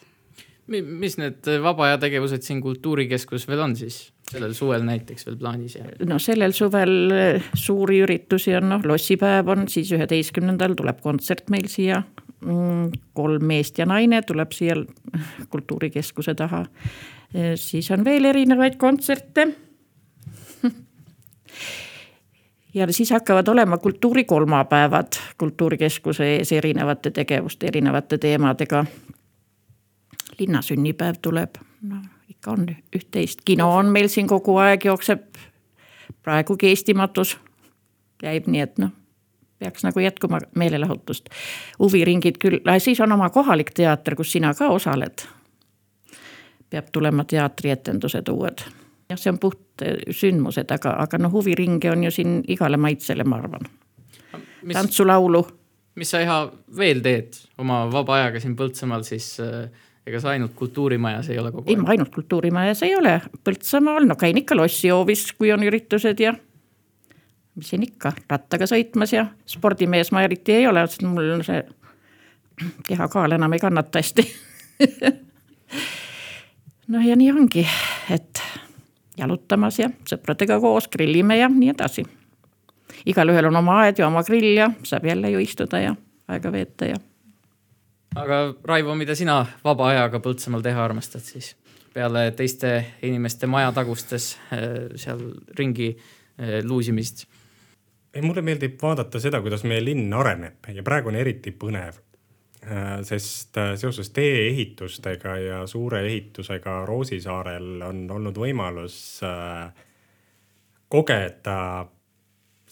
[0.71, 4.11] mis need vaba aja tegevused siin Kultuurikeskus veel on siis?
[4.31, 5.83] sellel suvel näiteks veel plaanis ja?
[6.07, 7.13] no sellel suvel
[7.53, 12.03] suuri üritusi on noh, lossipäev on, siis üheteistkümnendal tuleb kontsert meil siia.
[12.41, 14.79] Mm, kolm meest ja naine tuleb siia
[15.49, 16.63] Kultuurikeskuse taha
[17.55, 19.47] siis on veel erinevaid kontserte
[22.73, 28.85] ja siis hakkavad olema kultuurikolmapäevad Kultuurikeskuse ees erinevate tegevuste, erinevate teemadega.
[30.39, 31.95] linna sünnipäev tuleb, no
[32.29, 32.65] ikka on
[32.95, 35.21] üht-teist, kino on meil siin kogu aeg jookseb.
[36.23, 37.37] praegugi Eestimatus
[38.17, 38.91] käib, nii et noh,
[39.59, 41.29] peaks nagu jätkuma meelelahutust.
[41.79, 45.27] huviringid küll, siis on oma kohalik teater, kus sina ka osaled
[46.71, 48.63] peab tulema teatrietendused uued.
[49.11, 53.25] jah, see on puht eh, sündmused, aga, aga noh, huviringe on ju siin igale maitsele,
[53.27, 53.67] ma arvan.
[54.73, 55.45] tantsulaulu.
[55.95, 56.43] mis sa, Eha,
[56.77, 59.65] veel teed oma vaba ajaga siin Põltsamaal siis äh,
[60.07, 61.73] ega sa ainult kultuurimajas ei ole kogu aeg?
[61.75, 66.33] ei, ma ainult kultuurimajas ei ole, Põltsamaal, no käin ikka lossihoovis, kui on üritused ja
[67.55, 71.59] mis siin ikka, rattaga sõitmas ja spordimees ma eriti ei ole, sest mul see
[72.87, 74.25] kehakaal enam ei kannata hästi
[76.87, 77.67] noh, ja nii ongi,
[78.09, 78.41] et
[79.17, 82.05] jalutamas ja sõpradega koos grillime ja nii edasi.
[83.05, 85.95] igalühel on oma aed ja oma grill ja saab jälle ju istuda ja
[86.27, 86.99] aega veeta ja.
[88.15, 91.55] aga Raivo, mida sina vaba ajaga Põltsamaal teha armastad siis?
[91.93, 95.21] peale teiste inimeste majatagustes äh, seal
[95.57, 97.25] ringi äh, luusimist?
[98.13, 101.99] ei, mulle meeldib vaadata seda, kuidas meie linn areneb ja praegu on eriti põnev
[103.03, 109.71] sest äh, seoses tee-ehitustega ja suure ehitusega Roosisaarel on olnud võimalus äh,
[110.91, 111.57] kogeda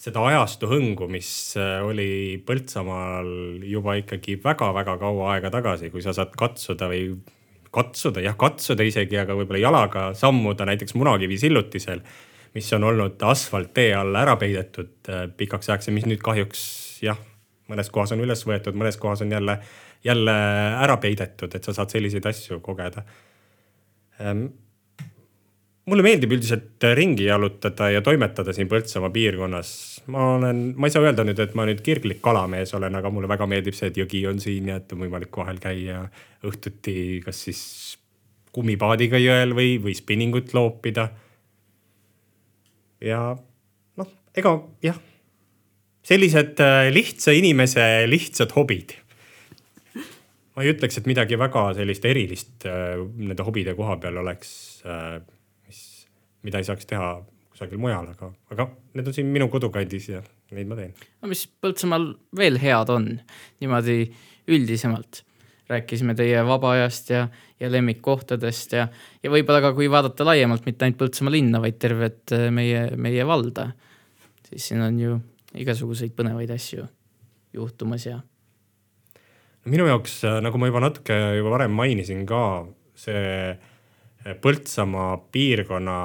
[0.00, 6.32] seda ajastu hõngu, mis oli Põltsamaal juba ikkagi väga-väga kaua aega tagasi, kui sa saad
[6.38, 7.18] katsuda või
[7.74, 12.00] katsuda, jah, katsuda isegi, aga võib-olla jalaga sammuda näiteks Munakivi sillutisel,
[12.56, 16.62] mis on olnud asfalttee alla ära peidetud pikaks ajaks ja mis nüüd kahjuks
[17.04, 17.20] jah
[17.70, 19.58] mõnes kohas on üles võetud, mõnes kohas on jälle,
[20.04, 20.34] jälle
[20.84, 23.04] ära peidetud, et sa saad selliseid asju kogeda
[24.20, 24.48] ähm,
[25.90, 29.70] mulle meeldib üldiselt ringi jalutada ja toimetada siin Põltsamaa piirkonnas.
[30.12, 33.30] ma olen, ma ei saa öelda nüüd, et ma nüüd kirglik kalamees olen, aga mulle
[33.30, 36.04] väga meeldib see, et jõgi on siin ja et on võimalik vahel käia
[36.46, 37.62] õhtuti, kas siis
[38.54, 41.10] kummipaadiga jõel või, või spinningut loopida.
[43.00, 43.20] ja
[43.96, 44.98] noh, ega jah
[46.10, 48.96] sellised äh, lihtsa inimese lihtsad hobid.
[50.56, 54.50] ma ei ütleks, et midagi väga sellist erilist äh, nende hobide koha peal oleks,
[55.68, 55.84] mis,
[56.46, 57.14] mida ei saaks teha
[57.52, 60.22] kusagil mujal, aga, aga need on siin minu kodukandis ja
[60.56, 60.94] neid ma teen.
[61.22, 63.12] no mis Põltsamaal veel head on,
[63.62, 64.02] niimoodi
[64.50, 65.24] üldisemalt?
[65.70, 67.28] rääkisime teie vaba ajast ja,
[67.62, 68.88] ja lemmikkohtadest ja,
[69.22, 73.68] ja võib-olla ka, kui vaadata laiemalt, mitte ainult Põltsamaa linna, vaid tervet meie, meie valda,
[74.48, 75.20] siis siin on ju
[75.58, 76.86] igasuguseid põnevaid asju
[77.56, 78.20] juhtumas ja
[79.70, 82.44] minu jaoks, äh, nagu ma juba natuke juba varem mainisin ka,
[82.96, 86.00] see äh, Põltsamaa piirkonna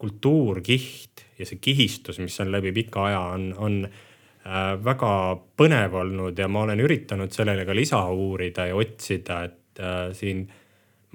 [0.00, 5.12] kultuurkiht ja see kihistus, mis on läbi pika aja, on, on äh, väga
[5.60, 10.46] põnev olnud ja ma olen üritanud sellele ka lisa uurida ja otsida, et äh, siin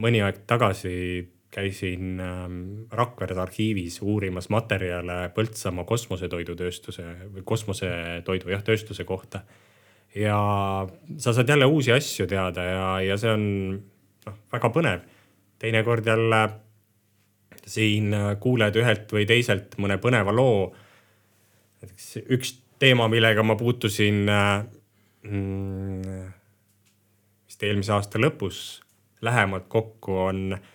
[0.01, 0.95] mõni aeg tagasi
[1.55, 2.55] käisin ähm,
[2.91, 9.45] Rakvere arhiivis uurimas materjale Põltsamaa kosmosetoidutööstuse või kosmosetoidu jah, tööstuse kohta
[10.15, 10.35] ja
[11.17, 13.47] sa saad jälle uusi asju teada ja, ja see on
[14.25, 15.07] noh, väga põnev.
[15.59, 16.41] teinekord jälle
[17.65, 20.75] siin kuuled ühelt või teiselt mõne põneva loo.
[21.81, 26.31] näiteks üks teema, millega ma puutusin mm,
[27.47, 28.81] vist eelmise aasta lõpus
[29.23, 30.74] lähemalt kokku, on äh,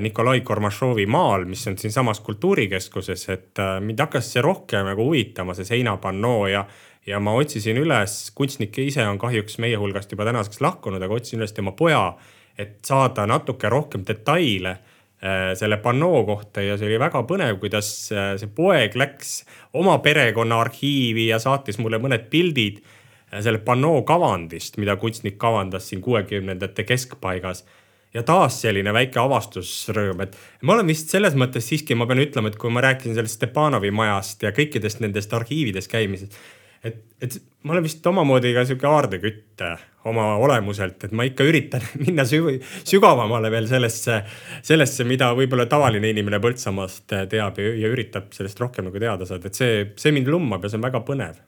[0.00, 5.54] Nikolai Kormašovi maal, mis on siinsamas kultuurikeskuses, et äh, mind hakkas see rohkem nagu huvitama,
[5.56, 6.66] see seinapannoo ja
[7.06, 11.40] ja ma otsisin üles, kunstnik ise on kahjuks meie hulgast juba tänaseks lahkunud, aga otsisin
[11.40, 12.12] üles tema poja,
[12.58, 17.88] et saada natuke rohkem detaile äh, selle pannoo kohta ja see oli väga põnev, kuidas
[18.12, 19.38] äh, see poeg läks
[19.72, 25.88] oma perekonna arhiivi ja saatis mulle mõned pildid äh, selle pannoo kavandist, mida kunstnik kavandas
[25.88, 27.64] siin kuuekümnendate keskpaigas
[28.14, 32.52] ja taas selline väike avastusrõõm, et ma olen vist selles mõttes siiski, ma pean ütlema,
[32.52, 36.36] et kui ma rääkisin sellest Stepanovi majast ja kõikidest nendest arhiivides käimisest
[36.84, 39.62] et, et ma olen vist omamoodi ka sihuke aardekütt
[40.10, 42.50] oma olemuselt, et ma ikka üritan minna süv
[42.88, 44.18] sügavamale veel sellesse,
[44.66, 49.50] sellesse, mida võib-olla tavaline inimene Põltsamaast teab ja, ja üritab sellest rohkem nagu teada saada,
[49.50, 51.40] et see, see mind lummab ja see on väga põnev.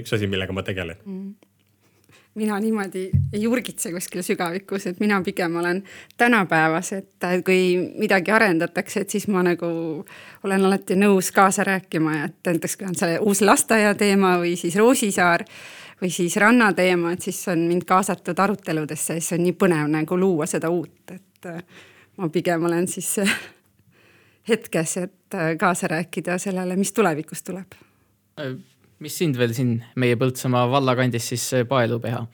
[0.00, 1.49] üks asi, millega ma tegelen mm
[2.40, 5.82] mina niimoodi ei urgitse kuskil sügavikus, et mina pigem olen
[6.16, 9.68] tänapäevas, et kui midagi arendatakse, et siis ma nagu
[10.44, 14.56] olen alati nõus kaasa rääkima ja et näiteks kui on see uus lasteaia teema või
[14.60, 15.44] siis Roosisaar
[16.00, 20.48] või siis rannateema, et siis on mind kaasatud aruteludesse, siis on nii põnev nagu luua
[20.48, 21.52] seda uut, et
[22.16, 23.18] ma pigem olen siis
[24.48, 27.80] hetkes, et kaasa rääkida sellele, mis tulevikus tuleb
[29.00, 32.24] mis sind veel siin meie Põltsamaa vallakandis siis paelub Eha?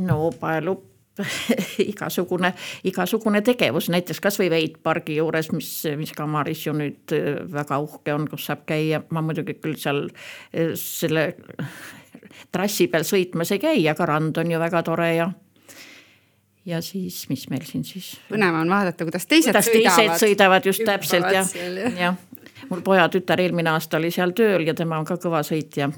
[0.00, 0.86] no paelub
[1.92, 2.52] igasugune,
[2.88, 5.70] igasugune tegevus, näiteks kasvõi Veit pargi juures, mis,
[6.00, 10.06] mis Kamaris ju nüüd äh, väga uhke on, kus saab käia, ma muidugi küll seal
[10.08, 11.32] äh, selle
[12.54, 15.30] trassi peal sõitmas ei käi, aga rand on ju väga tore ja
[16.68, 18.12] ja siis, mis meil siin siis.
[18.28, 19.96] põnev on vaadata, kuidas teised kuidas sõidavad.
[19.96, 21.54] teised sõidavad just täpselt jah,
[21.98, 22.20] jah
[22.70, 25.90] mul pojatütar eelmine aasta oli seal tööl ja tema on ka kõva sõitja,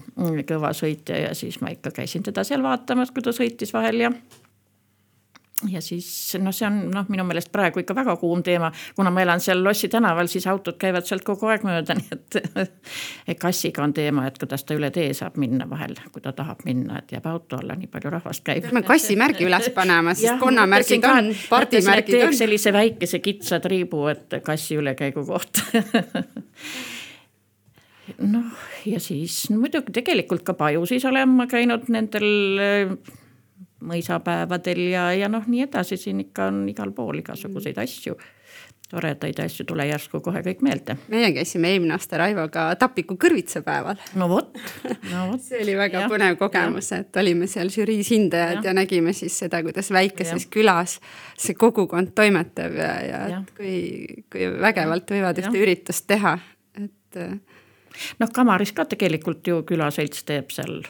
[0.49, 4.13] kõva sõitja ja siis ma ikka käisin teda seal vaatamas, kui ta sõitis vahel ja
[5.70, 6.07] ja siis
[6.40, 9.62] noh, see on noh, minu meelest praegu ikka väga kuum teema, kuna ma elan seal
[9.64, 12.66] Lossi tänaval, siis autod käivad sealt kogu aeg mööda, nii
[13.29, 16.64] et kassiga on teema, et kuidas ta üle tee saab minna vahel, kui ta tahab
[16.68, 18.66] minna, et jääb auto alla, nii palju rahvast käib.
[18.68, 22.37] peame kassimärgi üles panema, sest konnamärgid on, pardimärgid on.
[22.37, 25.62] sellise väikese kitsa triibu, et kassi ülekäigu koht
[28.18, 32.27] noh, ja siis no, muidugi tegelikult ka Pajusis olen ma käinud nendel
[33.83, 37.88] mõisapäevadel ja, ja noh, nii edasi, siin ikka on igal pool igasuguseid mm.
[37.88, 38.16] asju
[38.92, 40.97] toredaid asju tule järsku kohe kõik meelde.
[41.12, 44.01] meie käisime eelmine aasta Raivoga Tapiku kõrvitsapäeval.
[44.21, 44.59] no vot,
[45.09, 45.40] no vot.
[45.45, 48.71] see oli väga ja, põnev kogemus, et olime seal žüriis hindajad ja.
[48.71, 50.53] ja nägime siis seda, kuidas väikeses ja.
[50.53, 50.99] külas
[51.40, 53.42] see kogukond toimetab ja, ja, ja.
[53.57, 55.64] kui, kui vägevalt võivad ühte ja.
[55.64, 56.37] üritust teha,
[56.77, 57.23] et.
[58.21, 60.83] noh, Kamaris ka tegelikult ju külaselts teeb seal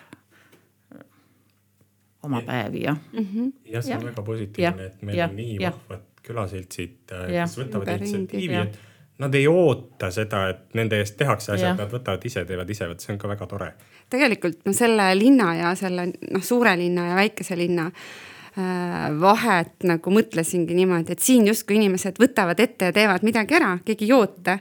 [2.22, 2.46] oma ja.
[2.46, 3.26] päevi ja mm.
[3.26, 3.52] -hmm.
[3.64, 4.06] jah, see on ja.
[4.10, 5.28] väga positiivne, et meil ja.
[5.28, 5.72] on nii ja.
[5.72, 8.80] vahvad külaseltsid, äh, kes võtavad initsiatiivi, et
[9.22, 13.02] nad ei oota seda, et nende eest tehakse asjad, nad võtavad ise, teevad ise, vot
[13.02, 13.72] see on ka väga tore.
[14.12, 20.14] tegelikult no selle linna ja selle noh, suure linna ja väikese linna äh, vahet nagu
[20.14, 24.58] mõtlesingi niimoodi, et siin justkui inimesed võtavad ette ja teevad midagi ära, keegi ei oota.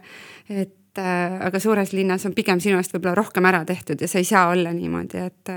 [0.50, 4.26] et äh, aga suures linnas on pigem sinu eest võib-olla rohkem ära tehtud ja see
[4.26, 5.56] ei saa olla niimoodi, et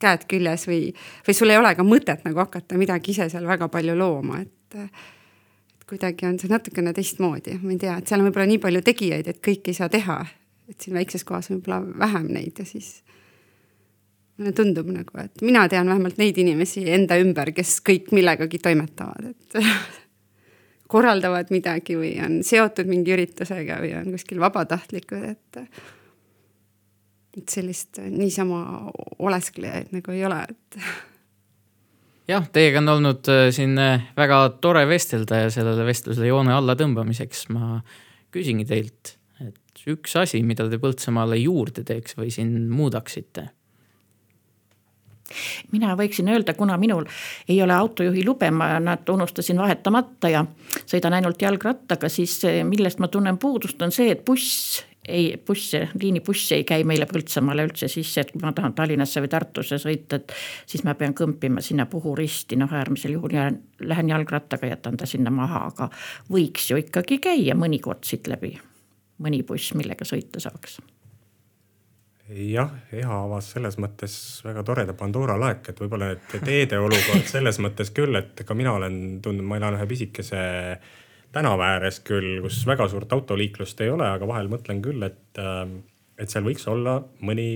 [0.00, 0.90] käed küljes või,
[1.26, 4.78] või sul ei ole ka mõtet nagu hakata midagi ise seal väga palju looma, et.
[4.86, 5.08] et
[5.90, 9.26] kuidagi on see natukene teistmoodi, ma ei tea, et seal on võib-olla nii palju tegijaid,
[9.26, 10.20] et kõike ei saa teha.
[10.70, 13.00] et siin väikses kohas on võib-olla vähem neid ja siis
[14.40, 19.32] mulle tundub nagu, et mina tean vähemalt neid inimesi enda ümber, kes kõik millegagi toimetavad,
[19.34, 19.58] et
[20.94, 25.60] korraldavad midagi või on seotud mingi üritusega või on kuskil vabatahtlikud, et
[27.36, 28.90] et sellist niisama
[29.22, 30.80] olesklejaid nagu ei ole, et
[32.32, 36.76] jah, teiega on olnud äh, siin äh, väga tore vestelda ja sellele vestlusele joone alla
[36.78, 37.78] tõmbamiseks ma
[38.34, 43.48] küsingi teilt, et üks asi, mida te Põltsamaale juurde teeks või siin muudaksite?
[45.70, 47.04] Mina võiksin öelda, kuna minul
[47.46, 50.40] ei ole autojuhi lube, ma nad unustasin vahetamata ja
[50.90, 54.80] sõidan ainult jalgrattaga, siis millest ma tunnen puudust, on see, et buss
[55.10, 59.32] ei, busse, liinibuss ei käi meile Põltsamaale üldse sisse, et kui ma tahan Tallinnasse või
[59.32, 60.34] Tartusse sõita, et
[60.70, 65.08] siis ma pean kõmpima sinna Puhu risti, noh äärmisel juhul jään, lähen jalgrattaga, jätan ta
[65.10, 65.90] sinna maha, aga
[66.30, 68.54] võiks ju ikkagi käia mõnikord siit läbi
[69.20, 70.78] mõni buss, millega sõita saaks.
[72.30, 74.12] Jah, EHA avas selles mõttes
[74.46, 78.76] väga toreda Pandora laek, et võib-olla need teede olukord selles mõttes küll, et ka mina
[78.78, 80.42] olen tundnud, ma elan ühe pisikese
[81.32, 85.38] tänava ääres küll, kus väga suurt autoliiklust ei ole, aga vahel mõtlen küll, et,
[86.18, 87.50] et seal võiks olla mõni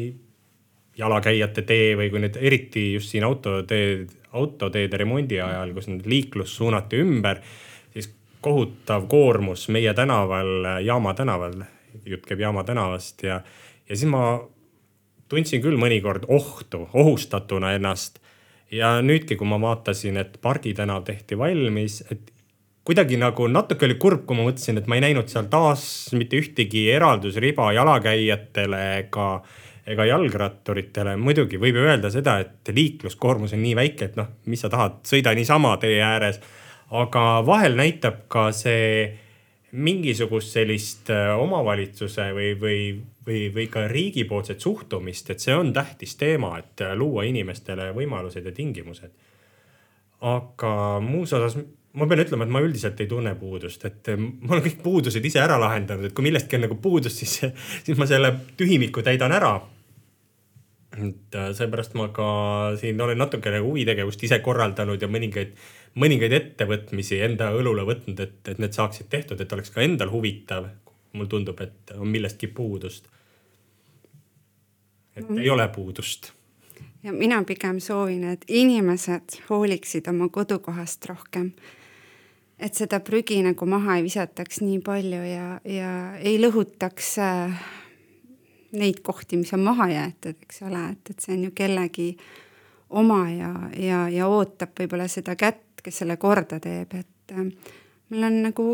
[0.99, 6.55] jalakäijate tee või kui nüüd eriti just siin autoteed, autoteede remondi ajal, kus nüüd liiklus
[6.57, 7.41] suunati ümber,
[7.95, 8.11] siis
[8.45, 11.65] kohutav koormus meie tänaval, Jaama tänaval,
[12.07, 13.41] jutt käib Jaama tänavast ja,
[13.89, 14.39] ja siis ma
[15.29, 18.21] tundsin küll mõnikord ohtu, ohustatuna ennast.
[18.71, 22.34] ja nüüdki, kui ma vaatasin, et Pargi tänav tehti valmis, et
[22.85, 25.85] kuidagi nagu natuke oli kurb, kui ma mõtlesin, et ma ei näinud seal taas
[26.17, 29.29] mitte ühtegi eraldusriba jalakäijatele ega,
[29.89, 31.17] ega jalgratturitele.
[31.17, 35.01] muidugi võib ju öelda seda, et liikluskoormus on nii väike, et noh, mis sa tahad,
[35.09, 36.41] sõida niisama tee ääres.
[36.91, 39.21] aga vahel näitab ka see
[39.73, 42.81] mingisugust sellist äh, omavalitsuse või, või,
[43.27, 48.53] või, või ka riigipoolset suhtumist, et see on tähtis teema, et luua inimestele võimalused ja
[48.53, 49.11] tingimused.
[50.21, 51.57] aga muus osas
[51.95, 55.25] ma pean ütlema, et ma üldiselt ei tunne puudust, et äh, ma olen kõik puudused
[55.25, 57.39] ise ära lahendanud, et kui millestki on nagu puudus, siis,
[57.87, 59.55] siis ma selle tühimiku täidan ära.
[60.95, 62.27] et seepärast ma ka
[62.79, 65.57] siin olen natukene huvitegevust ise korraldanud ja mõningaid
[66.01, 70.71] mõningaid ettevõtmisi enda õlule võtnud, et, et need saaksid tehtud, et oleks ka endal huvitav.
[71.15, 73.07] mul tundub, et on millestki puudust.
[75.17, 75.39] et mm.
[75.39, 76.33] ei ole puudust.
[77.03, 81.53] ja mina pigem soovin, et inimesed hooliksid oma kodukohast rohkem.
[82.59, 85.91] Et seda prügi nagu maha ei visataks nii palju ja, ja
[86.21, 87.69] ei lõhutaks äh,
[88.79, 92.09] neid kohti, mis on maha jäetud, eks ole, et, et see on ju kellegi
[92.95, 97.45] oma ja, ja, ja ootab võib-olla seda kätt kes selle korda teeb, et äh,
[98.11, 98.69] mul on nagu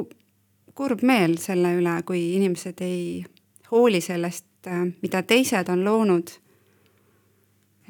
[0.79, 3.03] kurb meel selle üle, kui inimesed ei
[3.73, 6.37] hooli sellest, äh, mida teised on loonud.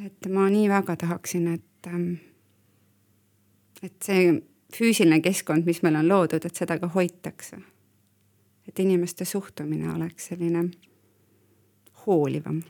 [0.01, 2.15] et ma nii väga tahaksin, et, ähm,
[3.83, 4.31] et see
[4.77, 7.57] füüsiline keskkond, mis meil on loodud, et seda ka hoitakse.
[8.69, 10.69] et inimeste suhtumine oleks selline
[12.07, 12.63] hoolivam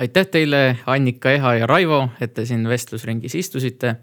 [0.00, 3.96] aitäh teile, Annika, Eha ja Raivo, et te siin vestlusringis istusite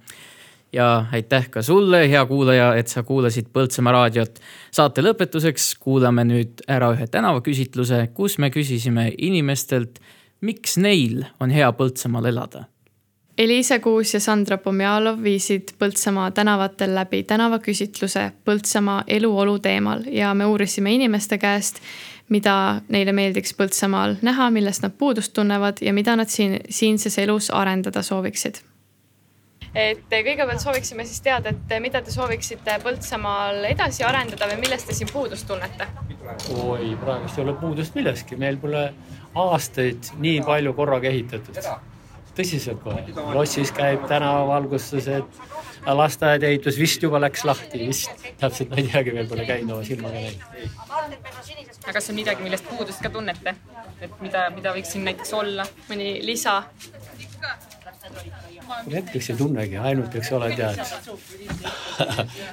[0.73, 4.39] ja aitäh ka sulle, hea kuulaja, et sa kuulasid Põltsamaa raadiot.
[4.71, 9.99] saate lõpetuseks kuulame nüüd ära ühe tänavaküsitluse, kus me küsisime inimestelt,
[10.41, 12.67] miks neil on hea Põltsamaal elada.
[13.37, 20.45] Eliise Kuus ja Sandra Pomjalov viisid Põltsamaa tänavatel läbi tänavaküsitluse Põltsamaa eluolu teemal ja me
[20.45, 21.77] uurisime inimeste käest,
[22.29, 27.51] mida neile meeldiks Põltsamaal näha, millest nad puudust tunnevad ja mida nad siin, siinses elus
[27.53, 28.57] arendada sooviksid
[29.77, 34.95] et kõigepealt sooviksime siis teada, et mida te sooviksite Põltsamaal edasi arendada või millest te
[34.97, 35.85] siin puudust tunnete?
[36.63, 38.81] oi, praegust ei ole puudust millestki, meil pole
[39.35, 41.61] aastaid nii palju korraga ehitatud.
[42.37, 43.03] Tõsiselt kohe,
[43.35, 45.39] lossis käib tänavavalgustused,
[45.97, 49.87] lasteaed ehitus vist juba läks lahti, vist täpselt ma ei teagi, veel pole käinud oma
[49.87, 50.41] silmaga näinud.
[51.83, 53.55] aga kas on midagi, millest puudust ka tunnete,
[54.01, 56.61] et mida, mida võiks siin näiteks olla, mõni lisa?
[58.91, 60.81] hetkeks ei tunnegi, ainult, eks ole, tead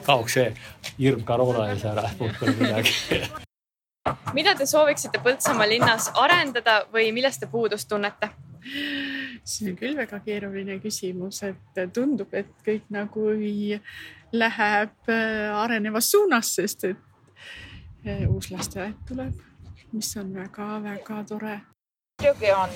[0.07, 0.51] kaoks see
[0.99, 2.95] hirm koroona ees ära, pole midagi
[4.37, 8.30] mida te sooviksite Põltsamaa linnas arendada või millest te puudust tunnete?
[9.45, 13.28] See on küll väga keeruline küsimus, et tundub, et kõik nagu
[14.32, 16.97] läheb äh, arenevas suunas, sest et
[18.07, 19.34] äh, uus lasteaed tuleb,
[19.92, 21.61] mis on väga-väga tore.
[22.22, 22.70] muidugi on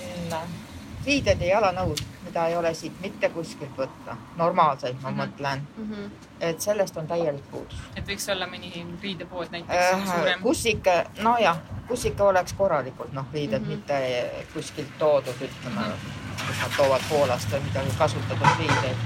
[1.06, 5.22] riided ja jalanõud, mida ei ole siit mitte kuskilt võtta, normaalseid ma mm -hmm.
[5.22, 5.90] mõtlen mm.
[5.92, 6.10] -hmm.
[6.40, 7.80] et sellest on täielik puudus.
[7.96, 10.42] et võiks olla mõni riidepood näiteks äh, suurem?
[10.42, 11.58] kus ikka, nojah,
[11.88, 13.70] kus ikka oleks korralikult noh, riided mm -hmm.
[13.70, 15.92] mitte kuskilt toodud, ütleme mm.
[15.92, 18.96] -hmm kus nad toovad Poolast või midagi kasutatud riideid.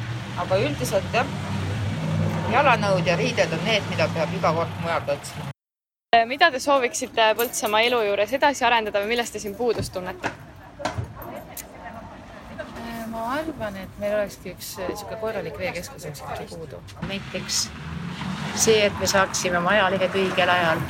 [0.43, 1.27] aga üldiselt jah,
[2.53, 5.51] jalanõud ja riided on need, mida peab iga kord mujalt otsima.
[6.27, 10.33] mida te sooviksite Põltsamaa elu juures edasi arendada või millest te siin puudust tunnete?
[13.13, 16.79] ma arvan, et meil olekski üks niisugune korralik veekeskus oleks ikkagi puudu.
[17.09, 17.59] näiteks
[18.55, 20.81] see, et me saaksime oma ajalehed õigel ajal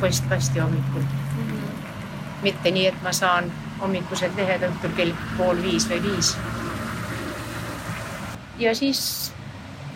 [0.00, 1.46] postkasti hommikul mm.
[1.46, 2.42] -hmm.
[2.42, 6.36] mitte nii, et ma saan hommikused lehed õhtul kell pool viis või viis.
[8.58, 9.32] ja siis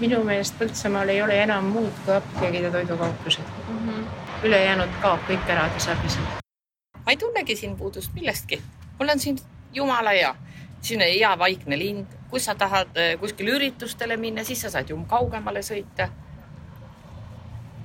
[0.00, 3.78] minu meelest Põltsamaal ei ole enam muud kui apteegid ja toidukauplused mm.
[3.88, 4.04] -hmm.
[4.48, 6.18] ülejäänud kaob kõik ära tasapisi.
[7.06, 8.62] ma ei tunnegi siin puudust millestki,
[8.98, 9.38] mul on siin
[9.72, 10.34] jumala hea,
[10.80, 15.62] siin hea vaikne linn, kui sa tahad kuskile üritustele minna, siis sa saad ju kaugemale
[15.62, 16.08] sõita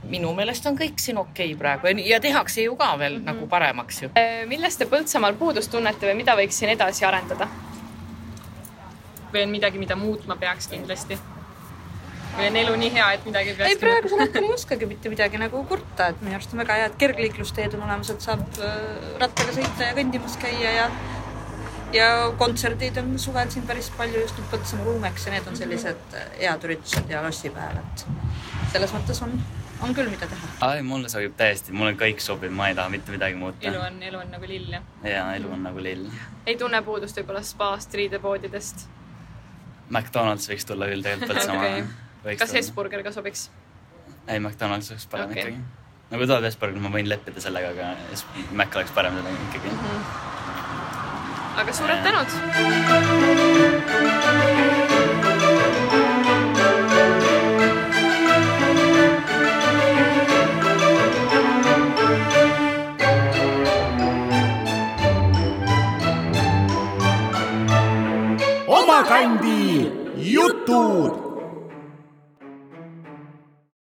[0.09, 3.33] minu meelest on kõik siin okei okay praegu ja tehakse ju ka veel mm -hmm.
[3.33, 4.09] nagu paremaks ju.
[4.17, 7.47] Äh, millest te Põltsamaal puudust tunnete või mida võiks siin edasi arendada?
[9.33, 11.17] või on midagi, mida muutma peaks kindlasti?
[12.37, 13.71] või on elu nii hea, et midagi ei peaks?
[13.71, 16.87] ei, praegusel hetkel ei oskagi mitte midagi nagu kurta, et minu arust on väga hea,
[16.91, 18.79] et kergliiklusteed on olemas, et saab äh,
[19.21, 20.89] rattaga sõita ja kõndimas käia ja
[21.95, 26.17] ja kontserdid on suvel siin päris palju just nüüd Põltsamaa Ruumeks ja need on sellised
[26.17, 28.05] äh, head üritused ja lossipäev, et
[28.73, 29.37] selles mõttes on
[29.81, 30.47] on küll, mida teha.
[30.67, 33.67] ai, mulle sobib täiesti, mulle kõik sobib, ma ei taha mitte midagi muuta.
[33.67, 34.83] elu on, elu on nagu lill, jah?
[35.03, 36.05] jaa, elu on nagu lill.
[36.45, 38.77] ei tunne puudust võib-olla spaast, riidepoodidest?
[39.89, 41.81] McDonalds võiks tulla küll tegelikult Põltsamaale
[42.23, 42.35] okay..
[42.41, 43.41] kas Hesburger ka sobiks?
[44.27, 45.41] ei, McDonalds oleks parem okay.
[45.41, 45.57] ikkagi.
[46.13, 47.85] nagu tuleb Hesburger, ma võin leppida sellega, aga
[48.55, 49.77] Mac oleks parem ikkagi mm.
[49.83, 50.01] -hmm.
[51.63, 52.29] aga suured tänud
[69.09, 69.89] kandi
[70.31, 71.24] jutud